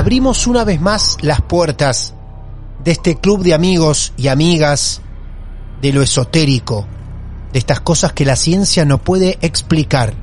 [0.00, 2.14] Abrimos una vez más las puertas
[2.82, 5.02] de este club de amigos y amigas
[5.82, 6.86] de lo esotérico,
[7.52, 10.14] de estas cosas que la ciencia no puede explicar.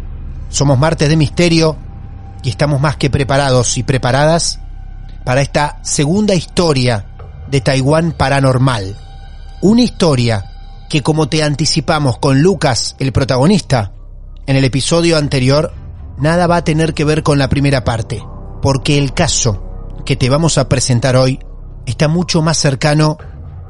[0.49, 1.77] Somos martes de misterio
[2.41, 4.59] y estamos más que preparados y preparadas
[5.23, 7.05] para esta segunda historia
[7.47, 8.97] de Taiwán paranormal.
[9.61, 13.93] Una historia que como te anticipamos con Lucas, el protagonista,
[14.47, 15.71] en el episodio anterior,
[16.17, 18.23] nada va a tener que ver con la primera parte
[18.61, 19.66] porque el caso
[20.05, 21.39] que te vamos a presentar hoy
[21.85, 23.17] está mucho más cercano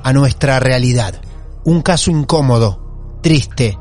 [0.03, 1.21] a nuestra realidad.
[1.63, 3.77] Un caso incómodo, triste,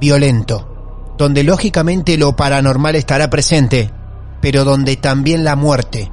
[0.00, 3.90] violento, donde lógicamente lo paranormal estará presente,
[4.40, 6.10] pero donde también la muerte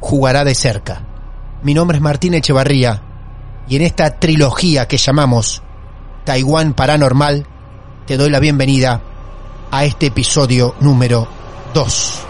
[0.00, 1.06] jugará de cerca.
[1.62, 3.02] Mi nombre es Martín Echevarría
[3.68, 5.62] y en esta trilogía que llamamos
[6.24, 7.46] Taiwán Paranormal
[8.06, 9.00] te doy la bienvenida
[9.70, 11.28] a este episodio número
[11.74, 12.29] 2.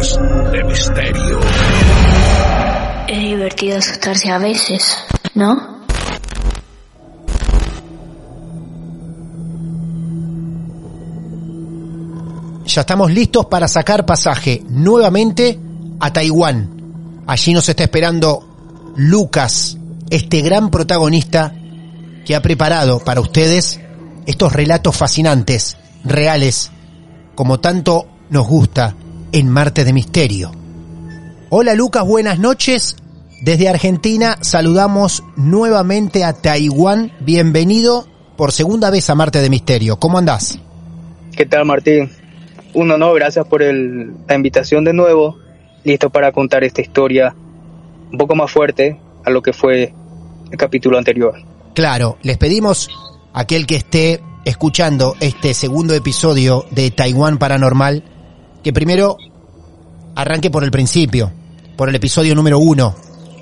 [0.00, 1.40] De Misterio.
[3.06, 4.96] Es divertido asustarse a veces,
[5.34, 5.84] ¿no?
[12.64, 15.60] Ya estamos listos para sacar pasaje nuevamente
[16.00, 17.22] a Taiwán.
[17.26, 19.76] Allí nos está esperando Lucas,
[20.08, 21.52] este gran protagonista
[22.24, 23.78] que ha preparado para ustedes
[24.24, 26.70] estos relatos fascinantes, reales,
[27.34, 28.96] como tanto nos gusta
[29.32, 30.52] en Marte de Misterio.
[31.50, 32.96] Hola Lucas, buenas noches.
[33.42, 37.12] Desde Argentina saludamos nuevamente a Taiwán.
[37.20, 39.96] Bienvenido por segunda vez a Marte de Misterio.
[39.98, 40.58] ¿Cómo andás?
[41.36, 42.10] ¿Qué tal Martín?
[42.74, 45.36] Un honor, gracias por el- la invitación de nuevo.
[45.84, 47.34] Listo para contar esta historia
[48.12, 49.94] un poco más fuerte a lo que fue
[50.50, 51.34] el capítulo anterior.
[51.74, 52.88] Claro, les pedimos
[53.32, 58.04] a aquel que esté escuchando este segundo episodio de Taiwán Paranormal
[58.62, 59.16] que primero
[60.14, 61.32] arranque por el principio,
[61.76, 62.94] por el episodio número uno.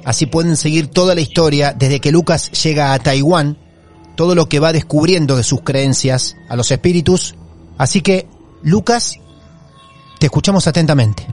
[0.05, 3.59] Así pueden seguir toda la historia desde que Lucas llega a Taiwán,
[4.17, 7.35] todo lo que va descubriendo de sus creencias a los espíritus.
[7.77, 8.27] Así que,
[8.63, 9.19] Lucas,
[10.19, 11.27] te escuchamos atentamente.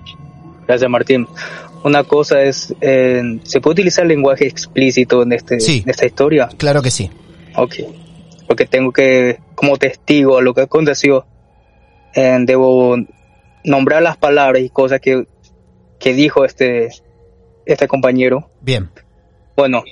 [0.68, 1.28] Gracias Martín.
[1.84, 5.82] Una cosa es, eh, ¿se puede utilizar lenguaje explícito en, este, Sí.
[5.84, 6.50] en esta historia?
[6.58, 7.10] Claro que sí.
[7.56, 7.76] Ok.
[8.48, 11.26] Porque tengo que, como testigo a lo que aconteció,
[12.16, 12.96] eh, debo
[13.66, 15.28] nombrar las palabras y cosas que,
[16.00, 16.90] que dijo este,
[17.66, 18.50] este compañero.
[18.62, 18.90] Bien.
[19.58, 19.84] Bueno,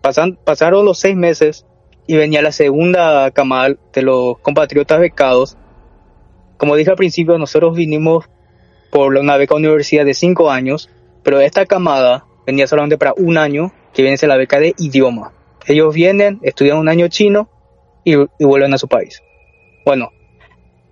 [0.00, 1.66] pasan, pasaron los seis meses
[2.06, 5.56] y venía la segunda camada de los compatriotas becados.
[6.56, 8.26] Como dije al principio, nosotros vinimos
[8.90, 10.88] por una beca universidad de cinco años,
[11.22, 14.74] pero esta camada venía solamente para un año, que viene a ser la beca de
[14.78, 15.32] idioma.
[15.66, 17.50] Ellos vienen, estudian un año chino
[18.04, 19.22] y, y vuelven a su país.
[19.84, 20.10] Bueno,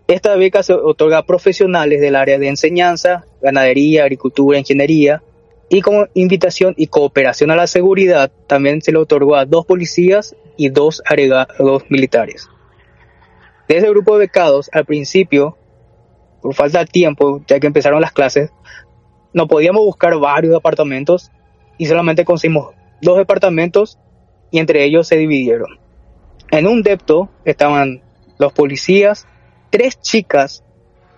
[0.08, 5.22] esta beca se otorga a profesionales del área de enseñanza, ganadería, agricultura, ingeniería,
[5.68, 10.36] y como invitación y cooperación a la seguridad, también se le otorgó a dos policías
[10.56, 12.48] y dos agregados militares.
[13.68, 15.58] De ese grupo de becados, al principio,
[16.40, 18.52] por falta de tiempo, ya que empezaron las clases,
[19.32, 21.32] no podíamos buscar varios apartamentos
[21.78, 23.98] y solamente conseguimos dos departamentos
[24.52, 25.80] y entre ellos se dividieron.
[26.52, 28.02] En un depto estaban
[28.38, 29.26] los policías,
[29.70, 30.62] tres chicas,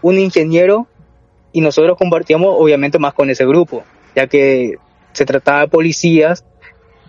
[0.03, 0.87] un ingeniero
[1.53, 3.85] y nosotros compartíamos obviamente más con ese grupo,
[4.15, 4.77] ya que
[5.13, 6.45] se trataba de policías,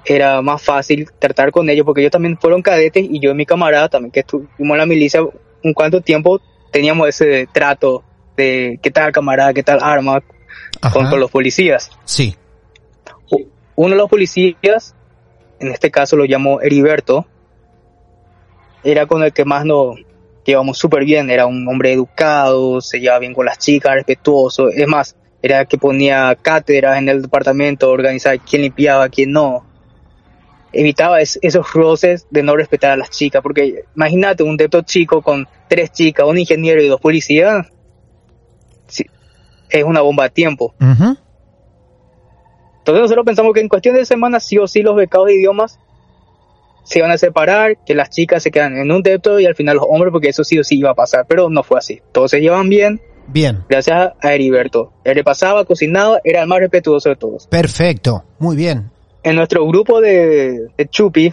[0.05, 3.45] era más fácil tratar con ellos porque ellos también fueron cadetes y yo y mi
[3.45, 6.41] camarada también que estuvimos en la milicia un cuánto tiempo
[6.71, 8.03] teníamos ese trato
[8.37, 10.23] de qué tal camarada, qué tal arma
[10.93, 11.91] con, con los policías.
[12.05, 12.35] Sí.
[13.75, 14.95] Uno de los policías,
[15.59, 17.25] en este caso lo llamo Heriberto,
[18.83, 19.97] era con el que más nos
[20.49, 24.87] llevamos súper bien, era un hombre educado, se llevaba bien con las chicas, respetuoso, es
[24.87, 29.65] más, era el que ponía cátedras en el departamento, organizaba quién limpiaba, quién no.
[30.71, 35.21] Evitaba es- esos roces de no respetar a las chicas, porque imagínate un depto chico
[35.21, 37.65] con tres chicas, un ingeniero y dos policías,
[38.87, 39.05] sí,
[39.69, 40.75] es una bomba a tiempo.
[42.79, 45.79] Entonces nosotros pensamos que en cuestión de semanas sí o sí los becados de idiomas
[46.89, 49.77] se iban a separar, que las chicas se quedan en un depto y al final
[49.77, 52.01] los hombres, porque eso sí o sí iba a pasar, pero no fue así.
[52.11, 53.63] Todos se llevan bien, Bien.
[53.69, 54.91] gracias a Heriberto.
[55.03, 57.45] Él le pasaba, cocinaba, era el más respetuoso de todos.
[57.45, 58.23] Perfecto.
[58.39, 58.89] Muy bien.
[59.21, 61.31] En nuestro grupo de, de chupi,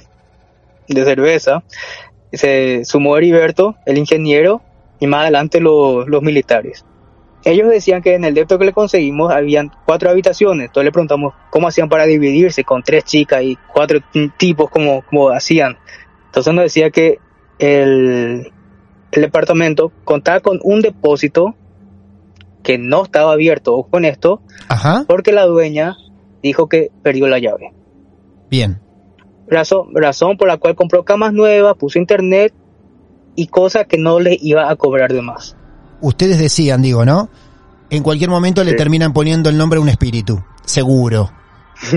[0.88, 1.62] de cerveza,
[2.35, 4.61] se sumó Heriberto, el ingeniero,
[5.00, 6.85] y más adelante los, los militares.
[7.47, 10.67] Ellos decían que en el depto que le conseguimos habían cuatro habitaciones.
[10.67, 14.01] Entonces le preguntamos cómo hacían para dividirse con tres chicas y cuatro
[14.37, 15.79] tipos, como, como hacían.
[16.25, 17.21] Entonces nos decía que
[17.61, 18.53] el,
[19.13, 21.55] el departamento contaba con un depósito
[22.65, 25.05] que no estaba abierto, con esto, Ajá.
[25.07, 25.97] porque la dueña
[26.43, 27.73] dijo que perdió la llave.
[28.51, 28.81] Bien.
[29.47, 32.53] Razón, razón por la cual compró camas nuevas, puso internet
[33.37, 35.56] y cosas que no le iba a cobrar de más.
[36.01, 37.31] Ustedes decían, digo, ¿no?
[37.91, 40.43] En cualquier momento le terminan poniendo el nombre a un espíritu.
[40.65, 41.31] Seguro.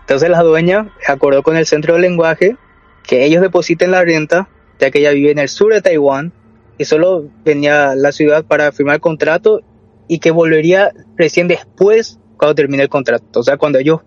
[0.00, 2.56] Entonces la dueña acordó con el centro de lenguaje
[3.02, 4.48] que ellos depositen la renta,
[4.78, 6.32] ya que ella vive en el sur de Taiwán
[6.78, 9.60] y solo venía a la ciudad para firmar el contrato
[10.08, 14.00] y que volvería recién después cuando termine el contrato, o sea, cuando ellos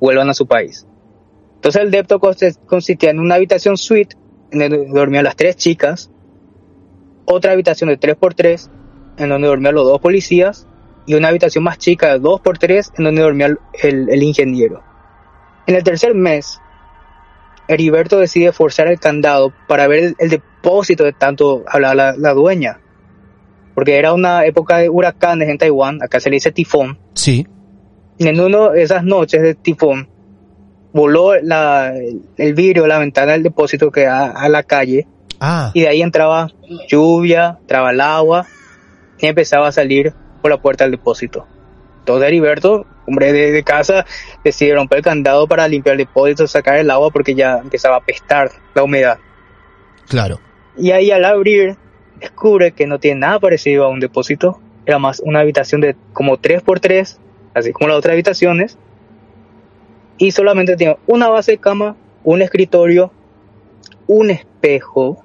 [0.00, 0.86] vuelvan a su país.
[1.54, 4.16] Entonces el depto consistía en una habitación suite
[4.50, 6.10] en donde dormían las tres chicas,
[7.30, 8.68] otra habitación de 3x3
[9.18, 10.66] en donde dormían los dos policías
[11.06, 14.82] y una habitación más chica de 2x3 en donde dormía el- el- ingeniero.
[15.66, 16.60] En el tercer mes,
[17.66, 22.32] Heriberto decide forzar el candado para ver el, el depósito de tanto hablaba la, la
[22.32, 22.80] dueña.
[23.74, 26.98] Porque era una época de huracanes en Taiwán, acá se le dice tifón.
[27.14, 27.46] Sí.
[28.16, 30.08] Y en una de esas noches de tifón,
[30.92, 31.92] voló la,
[32.36, 35.06] el, vidrio la ventana del depósito que da a la calle
[35.40, 36.48] Ah, y de ahí entraba
[36.88, 38.46] lluvia, entraba el agua
[39.18, 40.12] y empezaba a salir
[40.42, 41.46] por la puerta del depósito.
[42.00, 44.06] Entonces Heriberto, hombre de, de casa,
[44.42, 47.98] decide romper el candado para limpiar el depósito, sacar el agua porque ya empezaba a
[47.98, 49.18] apestar la humedad.
[50.08, 50.40] claro.
[50.76, 51.76] Y ahí al abrir,
[52.20, 54.60] descubre que no tiene nada parecido a un depósito.
[54.86, 57.18] Era más una habitación de como 3x3,
[57.52, 58.78] así como las otras habitaciones.
[60.18, 63.10] Y solamente tiene una base de cama, un escritorio,
[64.06, 65.24] un espejo,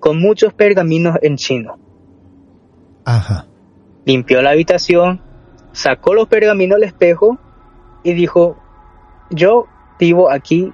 [0.00, 1.78] con muchos pergaminos en chino.
[3.04, 3.46] Ajá.
[4.04, 5.22] Limpió la habitación,
[5.72, 7.38] sacó los pergaminos del espejo
[8.02, 8.56] y dijo,
[9.30, 9.66] yo
[9.98, 10.72] vivo aquí,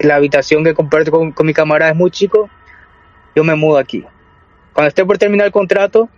[0.00, 2.48] la habitación que comparto con, con mi camarada es muy chico,
[3.34, 4.04] yo me mudo aquí.
[4.72, 6.08] Cuando esté por terminar el contrato,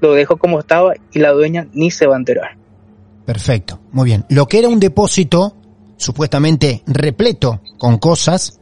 [0.00, 2.56] lo dejo como estaba y la dueña ni se va a enterar.
[3.24, 3.80] Perfecto.
[3.90, 4.24] Muy bien.
[4.28, 5.56] Lo que era un depósito,
[5.96, 8.60] supuestamente repleto con cosas,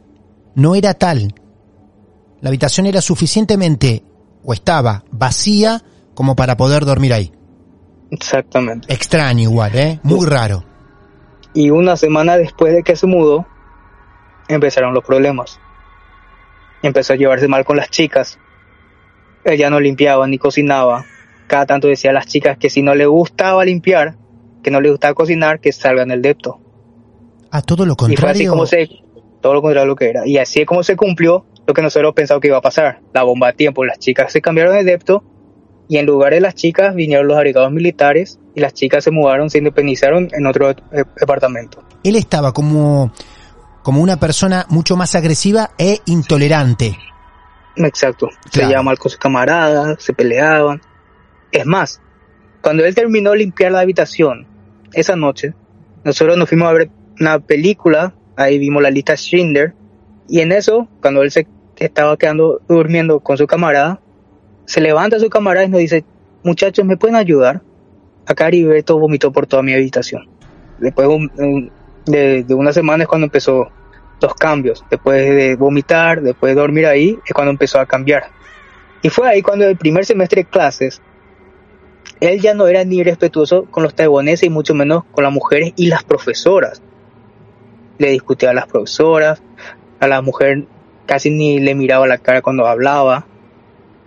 [0.55, 1.35] no era tal.
[2.43, 4.03] La habitación era suficientemente,
[4.43, 5.81] o estaba vacía,
[6.13, 7.31] como para poder dormir ahí.
[8.11, 8.93] Exactamente.
[8.93, 10.01] Extraño igual, ¿eh?
[10.03, 10.65] Muy raro.
[11.53, 13.47] Y una semana después de que se mudó,
[14.49, 15.57] empezaron los problemas.
[16.81, 18.37] Empezó a llevarse mal con las chicas.
[19.45, 21.05] Ella no limpiaba ni cocinaba.
[21.47, 24.17] Cada tanto decía a las chicas que si no le gustaba limpiar,
[24.61, 26.59] que no le gustaba cocinar, que salgan del depto.
[27.51, 28.49] A todo lo Y fue así contrario.
[28.49, 28.89] como se,
[29.39, 30.27] todo lo contrario a lo que era.
[30.27, 33.01] Y así es como se cumplió lo que nosotros pensamos que iba a pasar.
[33.13, 33.85] La bomba a tiempo.
[33.85, 35.23] Las chicas se cambiaron de depto
[35.87, 39.49] y en lugar de las chicas vinieron los agregados militares y las chicas se mudaron,
[39.49, 40.75] se independizaron en otro eh,
[41.19, 41.83] departamento.
[42.03, 43.11] Él estaba como,
[43.81, 46.97] como una persona mucho más agresiva e intolerante.
[47.75, 48.29] Exacto.
[48.51, 48.83] Se Claro.
[48.83, 50.81] mal con sus camaradas, se peleaban.
[51.51, 52.01] Es más,
[52.61, 54.47] cuando él terminó de limpiar la habitación,
[54.93, 55.53] esa noche,
[56.03, 56.89] nosotros nos fuimos a ver
[57.19, 59.73] una película, ahí vimos la lista Schindler,
[60.27, 63.99] y en eso, cuando él se estaba quedando durmiendo con su camarada,
[64.65, 66.05] se levanta su camarada y nos dice,
[66.43, 67.61] muchachos, ¿me pueden ayudar?
[68.25, 70.27] Acá Heriberto vomitó por toda mi habitación.
[70.79, 71.71] Después un- un-
[72.05, 73.67] de, de unas semanas cuando empezó
[74.21, 74.83] los cambios.
[74.89, 78.25] Después de vomitar, después de dormir ahí, es cuando empezó a cambiar.
[79.01, 81.01] Y fue ahí cuando el primer semestre de clases,
[82.21, 85.73] él ya no era ni respetuoso con los taiwaneses y mucho menos con las mujeres
[85.75, 86.81] y las profesoras.
[87.97, 89.41] Le discutía a las profesoras,
[89.99, 90.65] a la mujer
[91.05, 93.25] casi ni le miraba la cara cuando hablaba.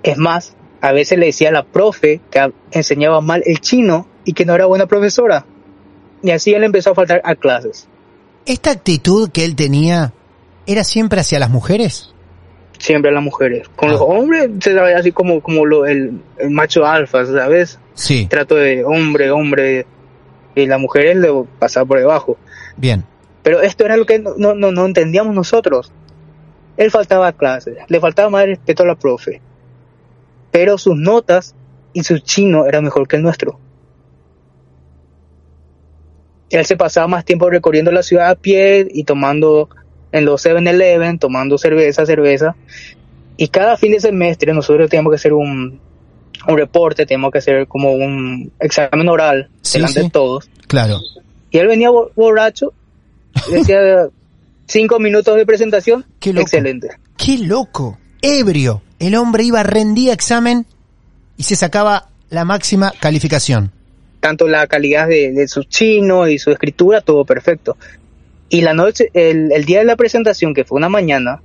[0.03, 4.33] Es más, a veces le decía a la profe que enseñaba mal el chino y
[4.33, 5.47] que no era buena profesora.
[6.23, 7.89] Y así él empezó a faltar a clases.
[8.47, 10.13] ¿Esta actitud que él tenía
[10.67, 12.13] era siempre hacia las mujeres?
[12.79, 13.69] Siempre a las mujeres.
[13.75, 17.79] Con los hombres se ve así como, como lo, el, el macho alfa, ¿sabes?
[17.95, 18.27] Sí.
[18.27, 19.87] Trato de hombre, hombre.
[20.55, 21.29] Y las mujeres le
[21.59, 22.37] pasaba por debajo.
[22.77, 23.05] Bien.
[23.47, 25.93] Pero esto era lo que no, no, no, entendíamos nosotros.
[26.77, 29.41] Él faltaba a clases, le faltaba más respeto a la profe.
[30.51, 31.55] Pero sus notas
[31.93, 33.61] y su chino era mejor que el nuestro.
[36.51, 39.69] Él se pasaba más tiempo recorriendo la ciudad a pie y tomando
[40.11, 42.57] en los 7-Eleven, tomando cerveza, cerveza.
[43.37, 45.81] Y cada fin de semestre nosotros teníamos que hacer un,
[46.49, 50.07] un reporte, teníamos que hacer como un examen oral Sí, delante sí.
[50.07, 50.51] de todos.
[50.67, 50.99] Claro.
[51.53, 52.73] Y él venía bo- borracho,
[53.51, 54.09] decía
[54.67, 56.43] cinco minutos de presentación, Qué loco.
[56.43, 56.89] excelente.
[57.17, 57.99] ¡Qué loco!
[58.23, 58.83] Ebrio.
[58.99, 60.67] El hombre iba, rendía examen
[61.37, 63.71] y se sacaba la máxima calificación.
[64.21, 67.77] Tanto la calidad de, de su chino y su escritura, todo perfecto.
[68.49, 71.41] Y la noche, el, el día de la presentación, que fue una mañana,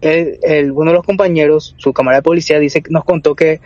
[0.00, 3.60] él- él- uno de los compañeros, su cámara de policía, dice, nos contó que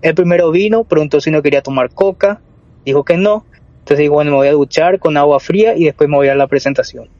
[0.00, 2.40] el primero vino, preguntó si no quería tomar coca,
[2.84, 3.44] dijo que no,
[3.92, 6.34] entonces dijo, bueno, me voy a duchar con agua fría y después me voy a
[6.34, 7.10] la presentación.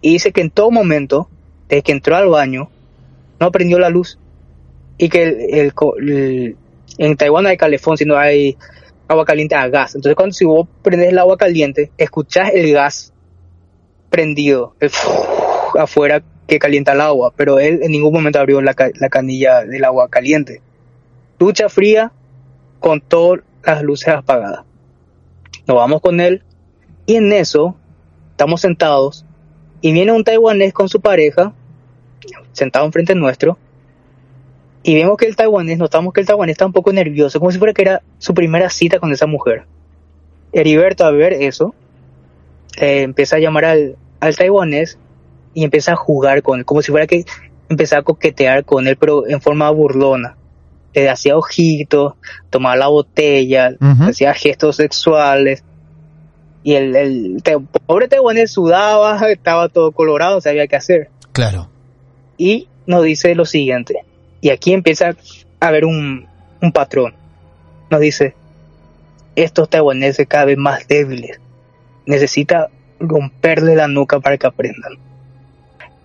[0.00, 1.28] Y dice que en todo momento,
[1.68, 2.70] desde que entró al baño,
[3.38, 4.18] no prendió la luz.
[4.96, 6.56] Y que el,
[6.96, 8.56] en Taiwán hay calefón, sino hay
[9.08, 9.94] agua caliente a gas.
[9.94, 13.12] Entonces cuando si vos prendes el agua caliente, escuchás el gas
[14.08, 14.74] prendido
[15.78, 19.84] afuera que calienta el agua, pero él en ningún momento abrió la, la canilla del
[19.84, 20.62] agua caliente.
[21.38, 22.10] Ducha fría
[22.80, 24.71] con todas las luces apagadas.
[25.66, 26.42] Nos vamos con él
[27.06, 27.76] y en eso
[28.30, 29.24] estamos sentados
[29.80, 31.52] y viene un taiwanés con su pareja
[32.52, 33.58] sentado enfrente nuestro
[34.82, 37.58] y vemos que el taiwanés, notamos que el taiwanés está un poco nervioso, como si
[37.58, 39.64] fuera que era su primera cita con esa mujer.
[40.52, 41.74] Heriberto a ver eso,
[42.80, 44.98] eh, empieza a llamar al, al taiwanés
[45.54, 47.24] y empieza a jugar con él, como si fuera que
[47.68, 50.36] empezaba a coquetear con él, pero en forma burlona.
[50.94, 52.14] Le hacía ojitos,
[52.50, 54.04] tomaba la botella, Ujú.
[54.10, 55.64] hacía gestos sexuales.
[56.64, 61.08] Y el, el te- pobre taiwanés sudaba, estaba todo colorado, sabía qué hacer.
[61.32, 61.68] Claro.
[62.36, 63.96] Y nos dice lo siguiente,
[64.40, 65.16] y aquí empieza
[65.60, 66.26] a haber un,
[66.60, 67.14] un patrón.
[67.90, 68.34] Nos dice,
[69.36, 71.40] estos taiwaneses cada vez más débiles,
[72.06, 72.68] necesita
[72.98, 74.92] romperle la nuca para que aprendan.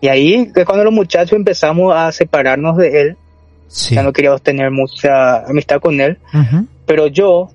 [0.02, 3.18] Y ahí es cuando los muchachos empezamos a separarnos de él,
[3.68, 3.96] Sí.
[3.96, 6.18] ya no queríamos tener mucha amistad con él,
[6.86, 7.50] pero yo,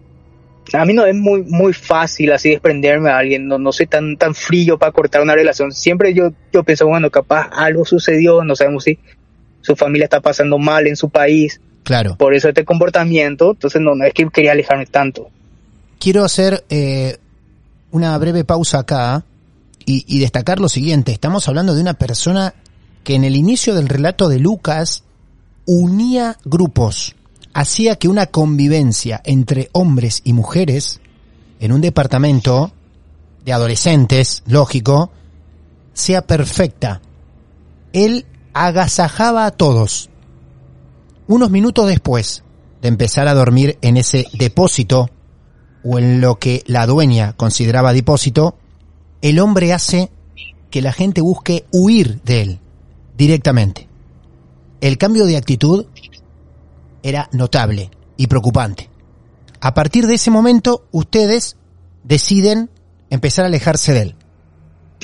[0.74, 4.16] a mí no es muy, muy fácil así desprenderme a alguien, no, no soy tan,
[4.16, 5.72] tan frío para cortar una relación.
[5.72, 8.98] Siempre yo, yo pienso, bueno, capaz algo sucedió, no sabemos si
[9.62, 12.16] su familia está pasando mal en su país, Claro.
[12.16, 15.30] por eso este comportamiento, entonces no, no es que quería alejarme tanto.
[15.98, 17.16] Quiero hacer eh,
[17.90, 19.24] una breve pausa acá
[19.84, 21.12] y, y destacar lo siguiente.
[21.12, 22.54] Estamos hablando de una persona
[23.04, 25.04] que en el inicio del relato de Lucas
[25.66, 27.14] unía grupos,
[27.54, 31.00] hacía que una convivencia entre hombres y mujeres
[31.60, 32.72] en un departamento
[33.44, 35.10] de adolescentes, lógico,
[35.92, 37.00] sea perfecta.
[37.92, 40.10] Él agasajaba a todos.
[41.28, 42.42] Unos minutos después
[42.80, 45.10] de empezar a dormir en ese depósito,
[45.84, 48.56] o en lo que la dueña consideraba depósito,
[49.20, 50.10] el hombre hace
[50.70, 52.60] que la gente busque huir de él
[53.16, 53.91] directamente.
[54.82, 55.86] El cambio de actitud
[57.04, 58.90] era notable y preocupante.
[59.60, 61.56] A partir de ese momento, ustedes
[62.02, 62.68] deciden
[63.08, 64.16] empezar a alejarse de él.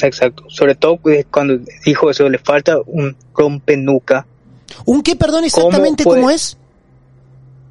[0.02, 4.26] Exacto, sobre todo pues, cuando dijo eso, le falta un rompenuca.
[4.84, 6.58] ¿Un qué, perdón, exactamente ¿Cómo es?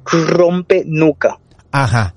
[0.06, 1.38] Rompenuca.
[1.70, 2.14] Ajá.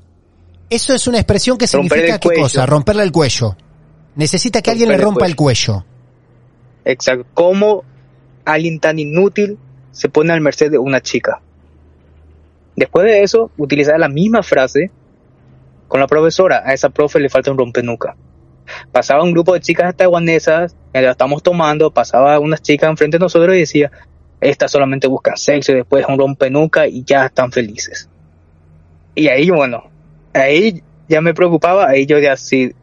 [0.69, 2.43] Eso es una expresión que significa qué cuello.
[2.43, 2.65] cosa?
[2.65, 3.57] Romperle el cuello.
[4.15, 5.85] Necesita que alguien le Romper el rompa el cuello.
[6.85, 7.83] Exacto, cómo
[8.45, 9.57] alguien tan inútil
[10.01, 11.41] se pone al merced de una chica.
[12.75, 14.89] Después de eso, utilizaba la misma frase
[15.87, 16.63] con la profesora.
[16.65, 18.15] A esa profe le falta un rompenuca.
[18.91, 23.55] Pasaba un grupo de chicas taiwanesas, mientras estamos tomando, pasaba unas chicas enfrente de nosotros
[23.55, 23.91] y decía,
[24.39, 28.09] estas solamente buscan sexo y después un rompenuca y ya están felices.
[29.13, 29.83] Y ahí, bueno,
[30.33, 32.73] ahí ya me preocupaba, ahí yo ya, si,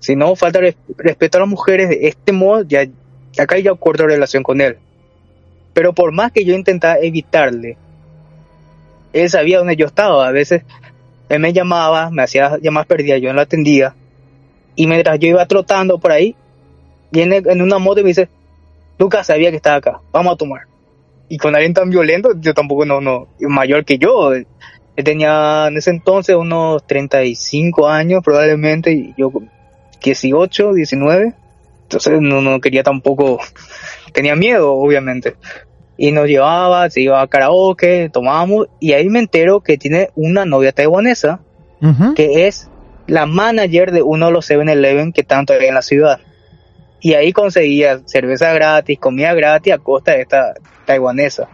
[0.00, 2.84] si no falta res- respeto a las mujeres de este modo, ya,
[3.38, 4.76] acá ya corto relación con él.
[5.78, 7.76] Pero por más que yo intentaba evitarle,
[9.12, 10.26] él sabía dónde yo estaba.
[10.26, 10.64] A veces
[11.28, 13.94] él me llamaba, me hacía llamadas perdidas, yo no la atendía.
[14.74, 16.34] Y mientras yo iba trotando por ahí,
[17.12, 18.28] viene en una moto y me dice,
[18.98, 20.62] Lucas sabía que estaba acá, vamos a tomar.
[21.28, 24.32] Y con alguien tan violento, yo tampoco no, no, mayor que yo.
[24.32, 24.46] Él
[25.04, 29.30] tenía en ese entonces unos 35 años probablemente, y yo
[30.02, 31.34] 18, 19.
[31.88, 33.38] Entonces no, no quería tampoco,
[34.12, 35.36] tenía miedo obviamente.
[35.96, 40.44] Y nos llevaba, se iba a karaoke, tomábamos, y ahí me entero que tiene una
[40.44, 41.40] novia taiwanesa,
[42.14, 42.68] que es
[43.06, 46.20] la manager de uno de los 7-Eleven que tanto hay en la ciudad.
[47.00, 50.54] Y ahí conseguía cerveza gratis, comida gratis a costa de esta
[50.84, 51.48] taiwanesa.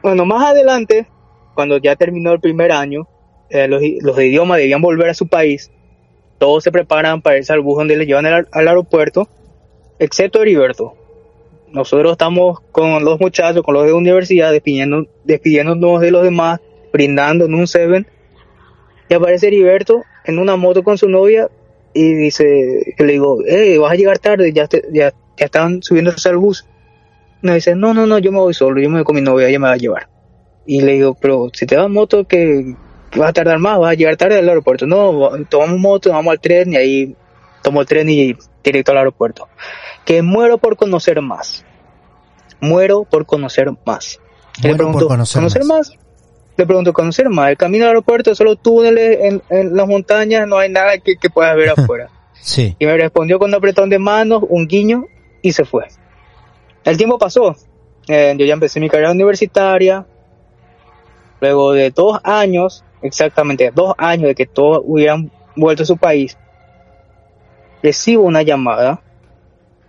[0.00, 1.08] Bueno, más adelante,
[1.54, 3.08] cuando ya terminó el primer año,
[3.50, 5.72] eh, los, los de idioma debían volver a su país.
[6.38, 9.28] Todos se preparan para irse al bus donde le llevan al, al aeropuerto,
[9.98, 10.94] excepto Heriberto.
[11.72, 16.60] Nosotros estamos con los muchachos, con los de universidad, despidiendo, despidiéndonos de los demás,
[16.92, 18.06] brindando en un Seven.
[19.08, 21.48] Y aparece Heriberto en una moto con su novia
[21.92, 25.82] y dice, yo le digo, hey, vas a llegar tarde, ya, te- ya, ya están
[25.82, 26.66] subiéndose al bus.
[27.42, 29.48] Me dice, no, no, no, yo me voy solo, yo me voy con mi novia,
[29.48, 30.08] ella me va a llevar.
[30.66, 32.74] Y le digo, pero si te vas moto, que,
[33.10, 34.86] que vas a tardar más, vas a llegar tarde al aeropuerto.
[34.86, 37.16] No, tomamos moto, vamos al tren y ahí
[37.62, 38.34] tomo el tren y
[38.70, 39.48] directo al aeropuerto.
[40.04, 41.64] Que muero por conocer más.
[42.60, 44.20] Muero por conocer más.
[44.62, 45.92] Le Muero por pregunto, conocer más?
[46.56, 47.50] Le pregunto, ¿conocer más?
[47.50, 51.28] El camino al aeropuerto, solo túneles en, en las montañas, no hay nada que, que
[51.28, 52.08] puedas ver afuera.
[52.40, 52.74] Sí.
[52.78, 55.04] Y me respondió con un apretón de manos, un guiño,
[55.42, 55.86] y se fue.
[56.84, 57.54] El tiempo pasó.
[58.08, 60.06] Eh, yo ya empecé mi carrera universitaria.
[61.40, 66.38] Luego de dos años, exactamente dos años de que todos hubieran vuelto a su país,
[67.82, 69.02] recibo una llamada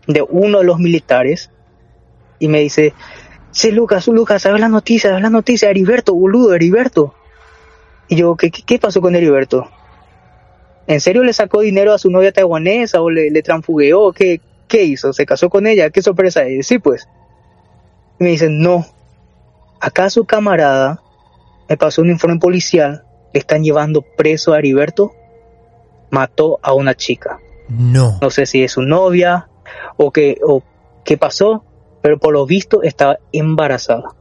[0.08, 1.52] de uno de los militares
[2.40, 2.94] y me dice,
[3.52, 5.10] sí, Lucas, Lucas, ¿sabes la noticia?
[5.10, 5.70] ¿Sabes la noticia?
[5.70, 7.14] Heriberto, boludo, Heriberto.
[8.08, 9.70] Y yo, ¿qué, qué, pasó con Heriberto?
[10.88, 14.14] ¿En serio le sacó dinero a su novia taiwanesa o le, le transfugueó?
[14.14, 15.12] ¿Qué, ¿Qué hizo?
[15.14, 15.90] ¿Se casó con ella?
[15.90, 16.68] ¿Qué sorpresa es?
[16.68, 17.08] Sí, pues.
[18.20, 18.86] Me dicen, no.
[19.80, 21.02] Acá su camarada
[21.70, 23.04] me pasó un informe policial.
[23.34, 25.14] Le están llevando preso a Heriberto.
[26.10, 27.40] Mató a una chica.
[27.70, 28.18] No.
[28.22, 29.50] No sé si es su novia
[29.98, 30.64] o qué, o
[31.04, 31.64] qué pasó,
[32.02, 34.16] pero por lo visto estaba embarazada.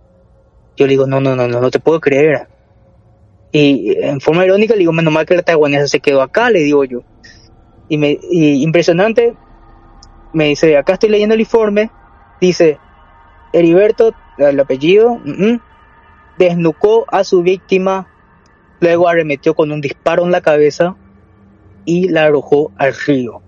[0.76, 2.48] Yo le digo, no, no, no, no, no te puedo creer.
[3.52, 6.60] Y en forma irónica le digo, menos mal que la taiwanesa se quedó acá, le
[6.60, 7.02] digo yo.
[7.88, 9.34] Y me, y impresionante,
[10.32, 11.90] me dice, acá estoy leyendo el informe,
[12.40, 12.78] dice,
[13.52, 15.18] Heriberto, el apellido,
[16.36, 18.08] desnucó a su víctima,
[18.80, 20.96] luego arremetió con un disparo en la cabeza
[21.86, 23.40] y la arrojó al río.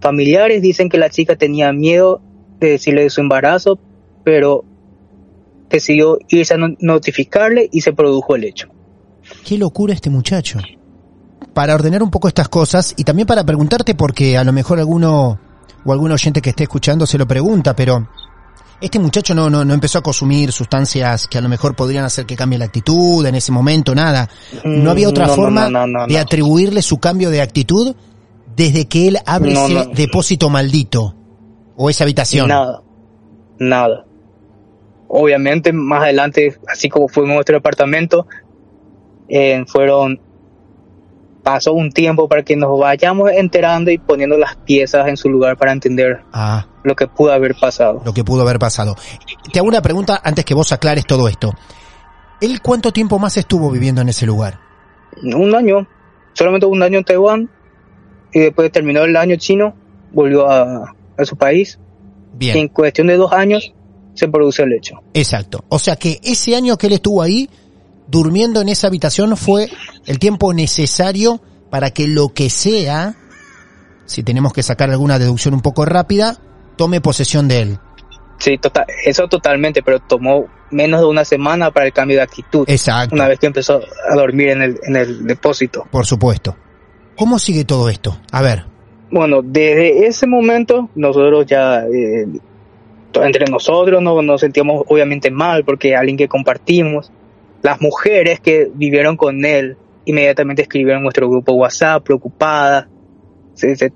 [0.00, 2.20] Familiares dicen que la chica tenía miedo
[2.60, 3.78] de decirle de su embarazo,
[4.24, 4.64] pero
[5.70, 8.68] decidió irse a no- notificarle y se produjo el hecho.
[9.44, 10.58] Qué locura este muchacho.
[11.54, 15.38] Para ordenar un poco estas cosas y también para preguntarte porque a lo mejor alguno
[15.84, 18.08] o algún oyente que esté escuchando se lo pregunta, pero
[18.80, 22.26] este muchacho no, no, no empezó a consumir sustancias que a lo mejor podrían hacer
[22.26, 24.28] que cambie la actitud en ese momento, nada.
[24.64, 27.94] No había otra Mm, No, no, forma no, de atribuirle su cambio de actitud
[28.54, 31.14] desde que él abre ese depósito maldito
[31.76, 32.48] o esa habitación.
[32.48, 32.82] Nada,
[33.58, 34.04] nada.
[35.08, 38.26] Obviamente más adelante, así como fue en nuestro departamento,
[39.28, 40.20] eh, fueron
[41.50, 45.56] pasó un tiempo para que nos vayamos enterando y poniendo las piezas en su lugar
[45.56, 48.02] para entender Ah, lo que pudo haber pasado.
[48.04, 48.94] lo que pudo haber pasado.
[49.50, 51.54] Te hago una pregunta antes que vos aclares todo esto.
[52.42, 54.60] ¿Él cuánto tiempo más estuvo viviendo en ese lugar?
[55.22, 55.86] Un año,
[56.34, 57.50] solamente un año en Taiwán
[58.30, 59.74] y después terminó el año chino,
[60.12, 61.78] volvió a, a su país.
[62.34, 62.56] Bien.
[62.58, 63.72] Y en cuestión de dos años
[64.12, 64.96] se produce el hecho.
[65.14, 65.64] Exacto.
[65.70, 67.48] O sea que ese año que él estuvo ahí,
[68.08, 69.68] durmiendo en esa habitación, fue
[70.06, 71.40] el tiempo necesario
[71.70, 73.14] para que lo que sea,
[74.06, 76.38] si tenemos que sacar alguna deducción un poco rápida,
[76.76, 77.78] tome posesión de él.
[78.38, 82.64] Sí, total, eso totalmente, pero tomó menos de una semana para el cambio de actitud.
[82.68, 83.14] Exacto.
[83.14, 85.86] Una vez que empezó a dormir en el, en el depósito.
[85.90, 86.56] Por supuesto.
[87.16, 88.16] ¿Cómo sigue todo esto?
[88.30, 88.64] A ver.
[89.10, 92.26] Bueno, desde ese momento nosotros ya, eh,
[93.14, 97.10] entre nosotros no, nos sentíamos obviamente mal porque alguien que compartimos,
[97.62, 102.86] las mujeres que vivieron con él inmediatamente escribieron nuestro grupo WhatsApp preocupadas,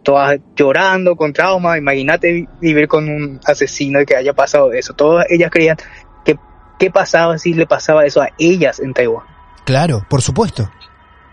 [0.03, 4.92] todas llorando con trauma, imagínate vi- vivir con un asesino y que haya pasado eso,
[4.94, 5.77] todas ellas creían
[6.25, 6.37] que
[6.79, 9.25] qué pasaba si le pasaba eso a ellas en Taiwán.
[9.64, 10.68] Claro, por supuesto.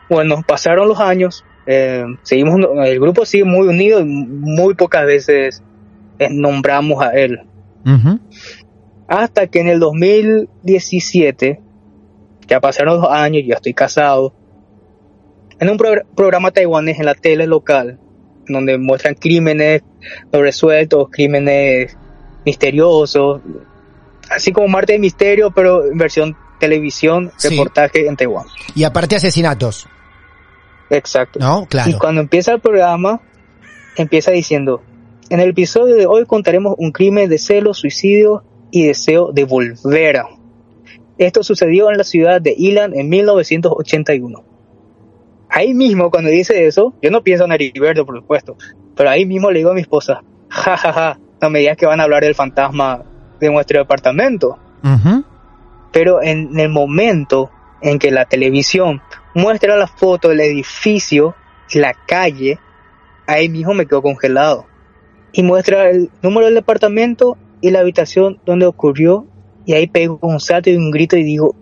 [0.10, 5.64] Bueno, pasaron los años, eh, seguimos, el grupo sigue muy unido y muy pocas veces
[6.20, 7.40] eh, nombramos a él.
[9.08, 11.60] Hasta que en el 2017,
[12.50, 14.34] ya pasaron dos años, ya estoy casado,
[15.60, 18.00] en un progr- programa taiwanés en la tele local,
[18.48, 19.84] donde muestran crímenes
[20.32, 21.96] no resueltos, crímenes
[22.46, 23.42] misteriosos,
[24.30, 27.50] así como Marte de Misterio, pero en versión televisión, Sí.
[27.50, 28.46] reportaje en Taiwán.
[28.76, 29.88] Y aparte asesinatos,
[30.90, 31.40] Exacto.
[31.40, 31.64] ¿no?
[31.64, 32.00] Y Claro.
[32.00, 33.22] cuando empieza el programa,
[33.96, 34.82] empieza diciendo,
[35.30, 40.22] en el episodio de hoy contaremos un crimen de celo, suicidio y deseo de volver.
[41.20, 44.44] Esto sucedió en la ciudad de Ilan en 1981.
[45.50, 48.56] Ahí mismo, cuando dice eso, yo no pienso en Heriberto, por supuesto,
[48.96, 51.86] pero ahí mismo le digo a mi esposa, ja, ja, ja, no me digas que
[51.86, 53.04] van a hablar del fantasma
[53.40, 54.58] de nuestro departamento.
[55.92, 57.52] Pero en el momento
[57.82, 59.02] en que la televisión
[59.34, 61.36] muestra la foto del edificio
[61.70, 62.60] y la calle,
[63.28, 64.68] ahí mismo me quedo congelado.
[65.34, 69.28] Y muestra el número del departamento y la habitación donde ocurrió,
[69.70, 71.56] y ahí pego un salto y un grito y digo,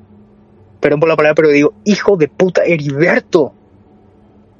[0.79, 3.53] perdón por la palabra, pero digo, hijo de puta, Heriberto.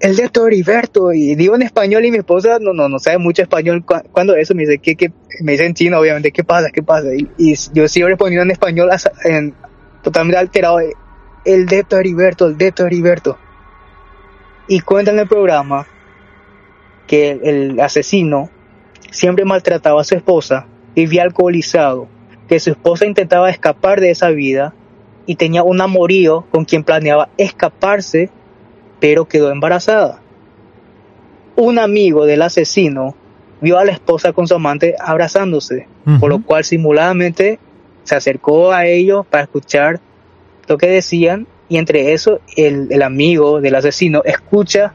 [0.02, 3.42] El de Heriberto, y digo en español y mi esposa no, no, no sabe mucho
[3.42, 5.14] español cu- cuando eso me dice, ¿qué, qué?
[5.40, 6.72] Me dice en chino, obviamente, ¿qué pasa?
[6.72, 7.08] ¿Qué pasa?
[7.16, 8.90] Y, y yo sigo respondiendo en español
[9.24, 9.54] en,
[10.04, 10.80] totalmente alterado,
[11.46, 13.38] el de Heriberto, el de Heriberto.
[14.68, 15.88] Y cuenta en el programa
[17.08, 18.50] que el, el asesino
[19.10, 22.10] siempre maltrataba a su esposa, vivía alcoholizado,
[22.48, 24.74] que su esposa intentaba escapar de esa vida
[25.26, 28.30] y tenía un amorío con quien planeaba escaparse,
[29.00, 30.22] pero quedó embarazada.
[31.56, 33.16] Un amigo del asesino
[33.62, 35.88] vio a la esposa con su amante abrazándose,
[36.20, 37.60] por lo cual simuladamente
[38.04, 40.00] se acercó a ellos para escuchar
[40.68, 44.94] lo que decían y entre eso el, el amigo del asesino escucha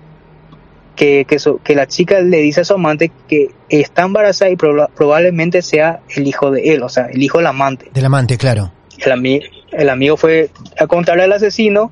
[0.96, 4.88] que, que, que la chica le dice a su amante que está embarazada y proba-
[4.94, 7.90] probablemente sea el hijo de él, o sea, el hijo del amante.
[7.92, 8.72] Del amante, claro.
[8.98, 11.90] El, ami- el amigo fue a contarle al asesino,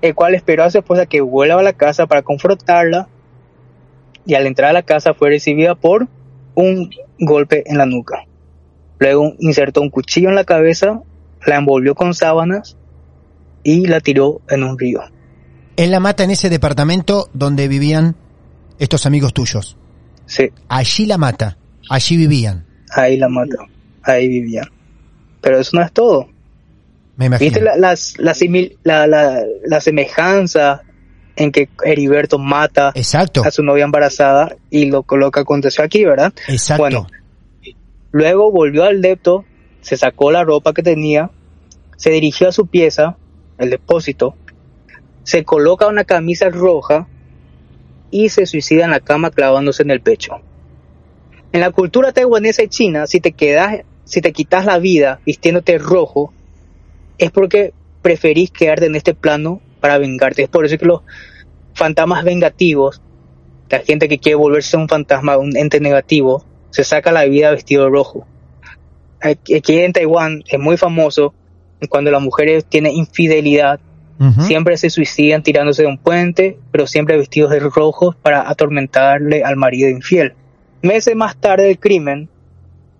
[0.00, 3.08] el cual esperó a su esposa que vuelva a la casa para confrontarla
[4.26, 6.08] y al entrar a la casa fue recibida por
[6.54, 8.24] un golpe en la nuca.
[8.98, 11.00] Luego insertó un cuchillo en la cabeza,
[11.46, 12.76] la envolvió con sábanas
[13.62, 15.00] y la tiró en un río.
[15.76, 18.16] Él la mata en ese departamento donde vivían
[18.78, 19.76] estos amigos tuyos.
[20.26, 21.56] Sí, Allí la mata.
[21.90, 22.64] Allí vivían.
[22.96, 23.58] ahí la mató,
[24.02, 24.66] ahí vivían.
[25.40, 26.28] Pero eso no es todo.
[27.16, 27.50] Me imagino.
[27.50, 30.82] ¿Viste la, las- la, simil- la, la, la semejanza
[31.36, 33.42] en que Heriberto mata Exacto.
[33.44, 36.32] a su novia embarazada y lo coloca aconteció aquí, ¿verdad?
[36.48, 36.82] Exacto.
[36.82, 37.06] Bueno,
[38.12, 39.44] luego volvió al depto,
[39.80, 41.30] se sacó la ropa que tenía,
[41.96, 43.16] se dirigió a su pieza,
[43.58, 44.36] el depósito,
[45.24, 47.08] se coloca una camisa roja
[48.10, 50.40] y se suicida en la cama clavándose en el pecho.
[51.52, 55.78] En la cultura taiwanesa y china, si te quedas, si te quitas la vida vistiéndote
[55.78, 56.32] rojo,
[57.18, 60.42] es porque preferís quedarte en este plano para vengarte.
[60.42, 61.02] Es por eso que los
[61.74, 63.00] fantasmas vengativos,
[63.70, 67.88] la gente que quiere volverse un fantasma, un ente negativo, se saca la vida vestido
[67.88, 68.26] rojo.
[69.20, 71.34] Aquí en Taiwán es muy famoso
[71.88, 73.80] cuando las mujeres tienen infidelidad,
[74.40, 79.56] Siempre se suicidan tirándose de un puente, pero siempre vestidos de rojo para atormentarle al
[79.56, 80.34] marido infiel.
[80.82, 82.28] Meses más tarde del crimen,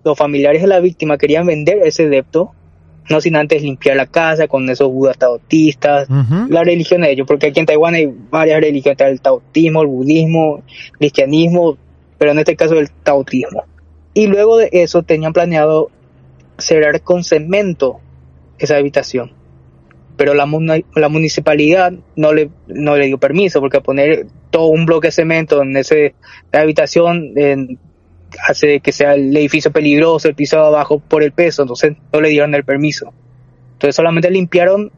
[0.03, 2.51] los familiares de la víctima querían vender ese depto,
[3.09, 6.07] no sin antes limpiar la casa con esos budas taotistas,
[6.49, 10.63] la religión de ellos, porque aquí en Taiwán hay varias religiones, el taotismo, el budismo,
[10.93, 11.77] el cristianismo,
[12.17, 13.63] pero en este caso el taotismo.
[14.13, 15.91] Y luego de eso tenían planeado
[16.57, 17.99] cerrar con cemento
[18.57, 19.34] esa habitación.
[20.17, 20.47] Pero la,
[20.95, 25.61] la municipalidad no le, no le dio permiso, porque poner todo un bloque de cemento
[25.61, 26.15] en ese,
[26.53, 27.33] habitación
[28.47, 32.29] hace que sea el edificio peligroso, el piso abajo por el peso, entonces no le
[32.29, 33.13] dieron el permiso.
[33.73, 34.91] Entonces solamente limpiaron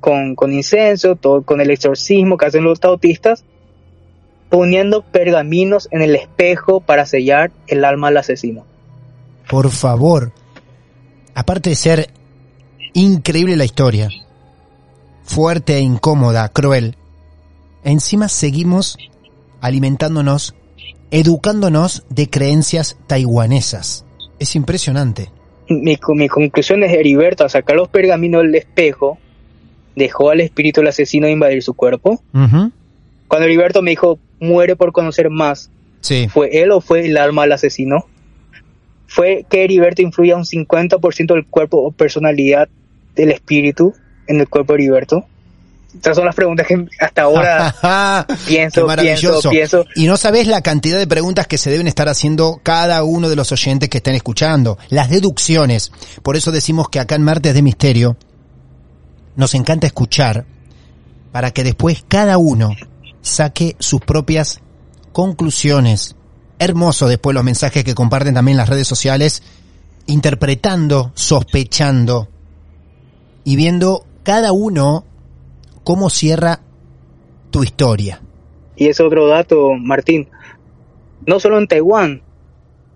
[0.00, 3.44] con, con incenso, todo, con el exorcismo que hacen los tautistas,
[4.48, 8.64] poniendo pergaminos en el espejo para sellar el alma al asesino.
[9.48, 10.32] Por favor.
[11.34, 12.10] Aparte de ser
[12.92, 14.08] increíble la historia,
[15.30, 16.96] fuerte e incómoda, cruel,
[17.84, 18.98] encima seguimos
[19.60, 20.56] alimentándonos,
[21.12, 24.04] educándonos de creencias taiwanesas.
[24.40, 25.30] Es impresionante.
[25.68, 29.18] Mi, mi conclusión es Heriberto, sacar los pergaminos del espejo,
[29.94, 32.20] dejó al espíritu del asesino invadir su cuerpo.
[32.32, 36.28] Cuando Heriberto me dijo, muere por conocer más, Sí.
[36.28, 38.06] ¿fue él o fue el alma del asesino?
[39.06, 42.68] ¿Fue que Heriberto influía un 50% del cuerpo o personalidad
[43.14, 43.94] del espíritu
[44.30, 45.26] en el cuerpo de Heriberto?
[45.94, 47.74] estas son las preguntas que hasta ahora
[48.46, 49.84] pienso, pienso, pienso.
[49.96, 53.36] Y no sabes la cantidad de preguntas que se deben estar haciendo cada uno de
[53.36, 54.78] los oyentes que estén escuchando.
[54.88, 55.92] Las deducciones.
[56.22, 58.16] Por eso decimos que acá en Martes de Misterio
[59.36, 60.46] nos encanta escuchar
[61.32, 62.70] para que después cada uno
[63.20, 64.60] saque sus propias
[65.12, 66.14] conclusiones.
[66.58, 69.42] Hermoso después los mensajes que comparten también las redes sociales,
[70.06, 72.28] interpretando, sospechando
[73.44, 75.04] y viendo cada uno
[75.84, 76.60] cómo cierra
[77.50, 78.20] tu historia.
[78.76, 80.28] Y es otro dato, Martín.
[81.26, 82.22] No solo en Taiwán,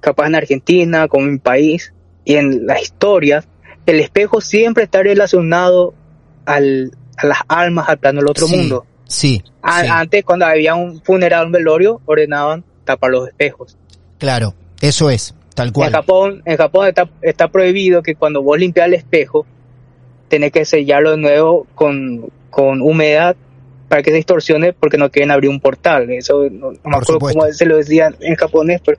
[0.01, 1.93] capaz en Argentina, como en mi país,
[2.25, 3.47] y en las historias,
[3.87, 5.95] el espejo siempre está relacionado
[6.47, 8.87] al, a las almas, al plano del otro mundo.
[9.07, 13.77] Sí, Antes, cuando había un funeral, un velorio, ordenaban tapar los espejos.
[14.19, 15.89] Claro, eso es, tal cual.
[15.89, 19.47] En Japón, en Japón está, está prohibido que cuando vos limpias el espejo,
[20.29, 23.37] tenés que sellarlo de nuevo con, con humedad
[23.89, 26.11] para que se distorsione porque no quieren abrir un portal.
[26.11, 28.99] Eso no, me acuerdo cómo se lo decían en japonés, pero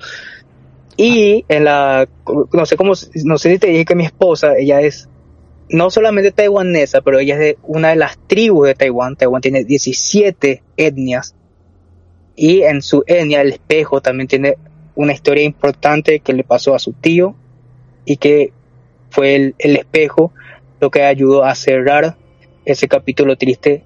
[0.98, 2.08] y en la
[2.54, 2.94] no sé cómo
[3.26, 5.10] no sé si te dije que mi esposa, ella es
[5.68, 9.16] no solamente taiwanesa, pero ella es de una de las tribus de Taiwán.
[9.16, 11.36] Taiwán tiene 17 etnias
[12.36, 14.58] y en su etnia el espejo también tiene
[14.96, 17.36] una historia importante que le pasó a su tío
[18.06, 18.54] y que
[19.10, 20.32] fue el, el espejo
[20.80, 22.18] lo que ayudó a cerrar
[22.66, 23.84] ese capítulo triste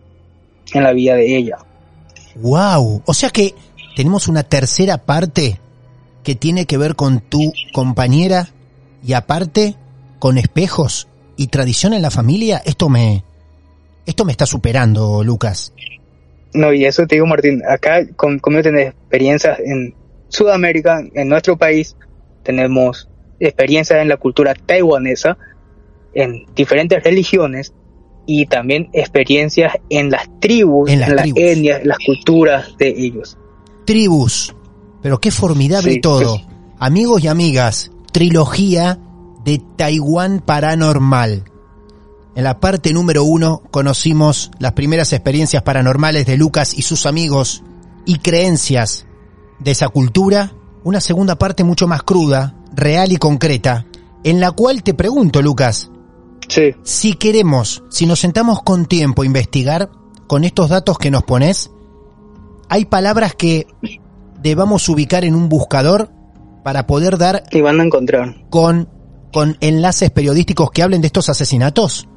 [0.73, 1.57] en la vida de ella.
[2.35, 3.53] Wow, o sea que
[3.95, 5.59] tenemos una tercera parte
[6.23, 8.49] que tiene que ver con tu compañera
[9.03, 9.75] y aparte
[10.19, 12.61] con espejos y tradición en la familia.
[12.65, 13.23] Esto me
[14.05, 15.73] esto me está superando, Lucas.
[16.53, 19.93] No, y eso te digo, Martín, acá con, conmigo tenés experiencias en
[20.29, 21.95] Sudamérica, en nuestro país,
[22.43, 23.07] tenemos
[23.39, 25.37] experiencias en la cultura taiwanesa,
[26.21, 27.73] en diferentes religiones,
[28.31, 33.37] y también experiencias en las tribus, en las, etnias, en las culturas de ellos.
[33.85, 34.55] Tribus,
[35.01, 36.39] pero qué formidable todo.
[36.77, 38.99] Amigos y amigas, trilogía
[39.43, 41.45] de Taiwán Paranormal.
[42.35, 47.63] En la parte número uno conocimos las primeras experiencias paranormales de Lucas y sus amigos
[48.05, 49.07] y creencias
[49.57, 50.53] de esa cultura.
[50.83, 53.87] Una segunda parte mucho más cruda, real y concreta,
[54.23, 55.89] en la cual te pregunto, Lucas,
[56.83, 59.89] si queremos, si nos sentamos con tiempo a investigar
[60.27, 61.71] con estos datos que nos pones,
[62.69, 63.67] hay palabras que
[64.41, 66.11] debamos ubicar en un buscador
[66.63, 68.87] para poder dar y van a encontrar con
[69.31, 72.07] con enlaces periodísticos que hablen de estos asesinatos?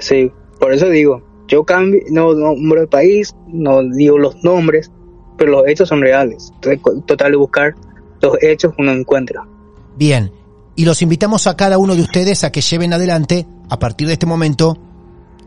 [0.00, 4.90] Sí, por eso digo, yo cambio, no nombro el país, no digo los nombres,
[5.36, 6.50] pero los hechos son reales.
[6.54, 7.74] Entonces, total de buscar
[8.20, 9.46] los hechos uno encuentra.
[9.96, 10.30] Bien,
[10.78, 14.12] y los invitamos a cada uno de ustedes a que lleven adelante, a partir de
[14.12, 14.78] este momento,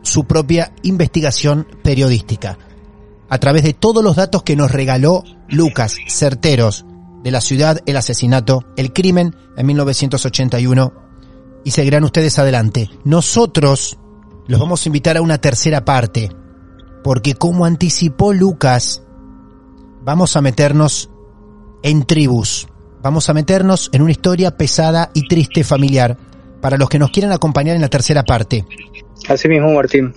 [0.02, 2.58] su propia investigación periodística.
[3.30, 6.84] A través de todos los datos que nos regaló Lucas, certeros,
[7.24, 10.92] de la ciudad, el asesinato, el crimen en 1981
[11.64, 12.90] y seguirán ustedes adelante.
[13.04, 13.96] Nosotros
[14.48, 16.30] los vamos a invitar a una tercera parte,
[17.02, 19.02] porque como anticipó Lucas,
[20.04, 21.08] vamos a meternos
[21.82, 22.68] en tribus,
[23.02, 26.16] vamos a meternos en una historia pesada y triste familiar,
[26.60, 28.64] para los que nos quieran acompañar en la tercera parte.
[29.28, 30.14] Así mismo, Martín.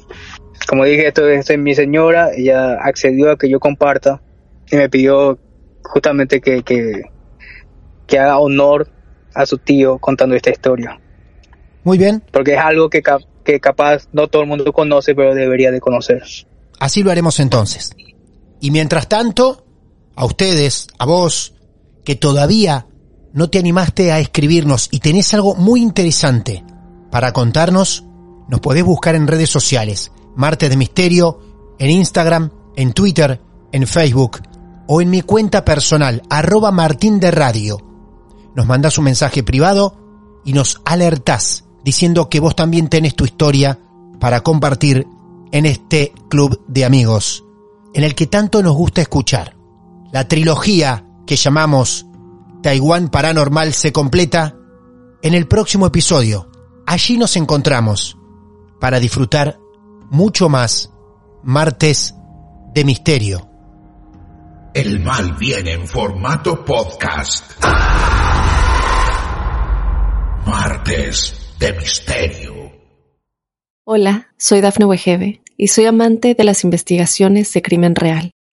[0.68, 4.22] Como dije, esto es mi señora, ella accedió a que yo comparta
[4.72, 5.38] y me pidió
[5.84, 7.04] justamente que, que,
[8.08, 8.90] que haga honor
[9.34, 11.00] a su tío contando esta historia.
[11.84, 12.24] Muy bien.
[12.32, 13.04] Porque es algo que,
[13.44, 16.24] que capaz no todo el mundo conoce, pero debería de conocer.
[16.80, 17.92] Así lo haremos entonces.
[18.60, 19.66] Y mientras tanto,
[20.16, 21.55] a ustedes, a vos,
[22.06, 22.88] que todavía
[23.34, 26.64] no te animaste a escribirnos y tenés algo muy interesante
[27.12, 28.06] para contarnos,
[28.48, 30.12] nos podés buscar en redes sociales.
[30.36, 31.40] Martes de Misterio,
[31.80, 33.42] en Instagram, en Twitter,
[33.72, 34.42] en Facebook
[34.88, 37.78] o en mi cuenta personal, arroba Martín de Radio.
[38.56, 43.80] Nos mandas un mensaje privado y nos alertás diciendo que vos también tenés tu historia
[44.20, 45.08] para compartir
[45.52, 47.46] en este club de amigos,
[47.94, 49.56] en el que tanto nos gusta escuchar.
[50.12, 52.06] La trilogía que llamamos
[52.62, 54.56] Taiwán Paranormal se completa
[55.22, 56.50] en el próximo episodio.
[56.86, 58.18] Allí nos encontramos
[58.80, 59.58] para disfrutar
[60.10, 60.92] mucho más
[61.44, 62.14] martes
[62.74, 63.50] de misterio.
[64.74, 67.64] El mal viene en formato podcast.
[70.46, 72.72] Martes de Misterio.
[73.86, 78.35] Hola, soy Dafne Wegebe y soy amante de las investigaciones de crimen real.